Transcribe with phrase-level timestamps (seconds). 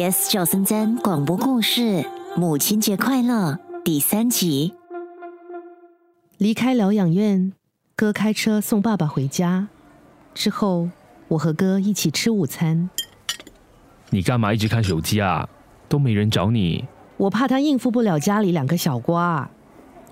[0.00, 4.72] Yes 九三三广播故事，母亲节快乐第三集。
[6.38, 7.52] 离开疗养院，
[7.94, 9.68] 哥开车送爸爸回家。
[10.32, 10.88] 之后，
[11.28, 12.88] 我和哥一起吃午餐。
[14.08, 15.46] 你干嘛一直看手机啊？
[15.86, 16.86] 都没人找你。
[17.18, 19.50] 我怕他应付不了家里两个小瓜。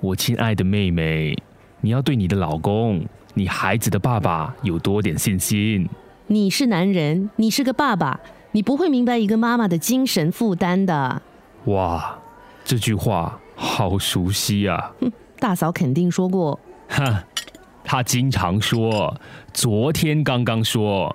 [0.00, 1.40] 我亲爱的妹妹，
[1.80, 5.88] 你要对你的老公、你孩子的爸爸有多点信心。
[6.26, 8.18] 你是男人，你是个爸爸。
[8.56, 11.20] 你不会明白一个妈妈的精神负担的。
[11.66, 12.18] 哇，
[12.64, 14.92] 这句话好熟悉呀！
[15.38, 16.58] 大嫂肯定说过。
[16.88, 17.22] 哈，
[17.84, 19.14] 她经常说，
[19.52, 21.14] 昨天刚刚说。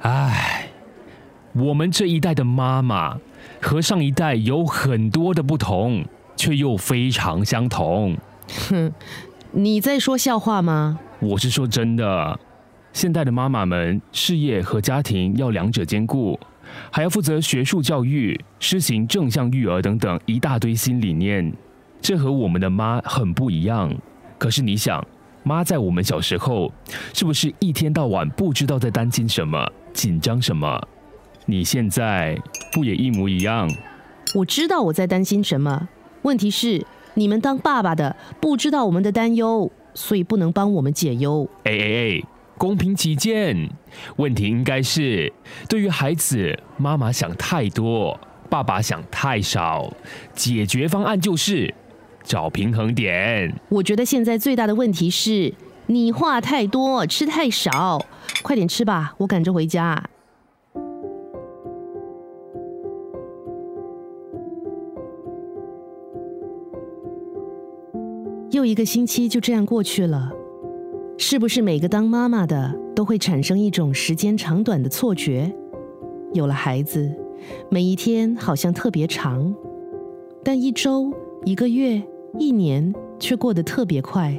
[0.00, 0.68] 唉，
[1.54, 3.16] 我们这一代的妈妈
[3.62, 6.04] 和上一代有很多的不同，
[6.36, 8.18] 却又非常相同。
[8.68, 8.92] 哼，
[9.52, 11.00] 你在说笑话吗？
[11.20, 12.38] 我是说真的。
[12.92, 16.38] 现代的妈妈们，事业和家庭要两者兼顾。
[16.90, 21.52] 还要负责学术教育、施行正向育儿等等一大堆新理念，
[22.00, 23.92] 这和我们的妈很不一样。
[24.38, 25.04] 可是你想，
[25.42, 26.72] 妈在我们小时候，
[27.12, 30.80] 是不是一天到晚不知道在担心什么、紧张什么？
[31.46, 32.40] 你现在
[32.72, 33.68] 不也一模一样？
[34.36, 35.88] 我知道我在担心什么，
[36.22, 41.48] 问题是你们当爸爸的不知道我们的担忧，所以不能帮我们解忧。
[41.64, 42.22] 哎哎哎！
[42.60, 43.70] 公平起见，
[44.16, 45.32] 问题应该是
[45.66, 49.90] 对于孩子，妈妈想太多，爸爸想太少。
[50.34, 51.74] 解决方案就是
[52.22, 53.50] 找平衡点。
[53.70, 55.54] 我觉得现在最大的问题是
[55.86, 58.04] 你话太多，吃太少。
[58.42, 60.10] 快点吃吧，我赶着回家。
[68.50, 70.32] 又一个星期就这样过去了。
[71.22, 75.54] 是不是每个当妈妈的都会产生一种时间长短的错觉？
[76.32, 77.14] 有了孩子，
[77.68, 79.54] 每一天好像特别长，
[80.42, 81.12] 但一周、
[81.44, 82.02] 一个月、
[82.38, 84.34] 一年却过得特别快。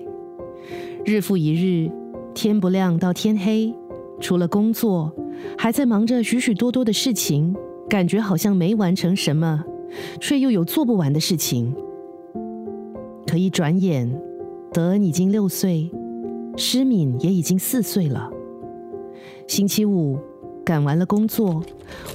[1.05, 1.87] 日复一日，
[2.33, 3.71] 天不亮到天黑，
[4.19, 5.13] 除了工作，
[5.55, 7.55] 还在忙着许许多多的事情，
[7.87, 9.63] 感觉好像没完成什么，
[10.19, 11.75] 却又有做不完的事情。
[13.27, 14.11] 可一转眼，
[14.73, 15.91] 德恩已经六岁。
[16.57, 18.29] 施敏也已经四岁了。
[19.47, 20.19] 星期五
[20.63, 21.63] 赶完了工作，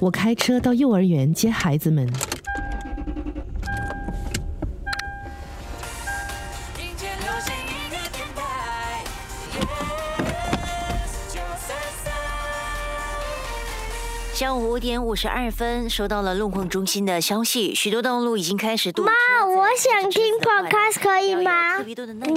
[0.01, 2.09] 我开车到幼儿园接孩子们。
[14.37, 19.13] 下午五点五十二分，收到了路况中心的消息，许多道路已经开始堵妈，
[19.47, 21.79] 我想听 podcast 可以吗？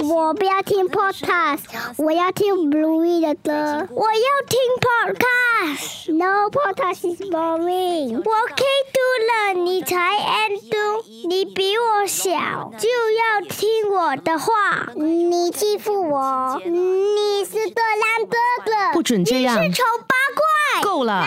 [0.08, 1.58] 我不要听 podcast，
[1.98, 3.86] 我要听 Bluey 的歌。
[3.90, 6.14] 我要听 podcast。
[6.14, 8.16] No podcast is boring。
[8.16, 12.30] 我 K 读了，你才 N 读，你比我小，
[12.78, 14.88] 就要听我的话。
[14.96, 18.94] 你欺负我，你是多烂哥哥。
[18.94, 19.62] 不准这样。
[19.62, 20.82] 你是丑八怪。
[20.82, 21.26] 够了。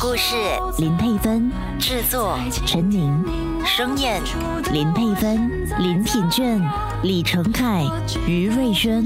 [0.00, 0.36] 故事。
[0.78, 2.38] 林佩芬制作。
[2.64, 3.24] 陈宁。
[3.66, 4.22] 声演
[4.72, 6.60] 林佩芬林品卷
[7.02, 7.84] 李成凯
[8.26, 9.04] 于瑞轩。